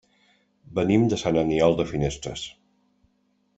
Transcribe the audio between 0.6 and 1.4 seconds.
Venim de Sant